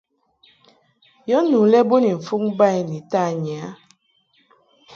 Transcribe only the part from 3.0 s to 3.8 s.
tanyi a.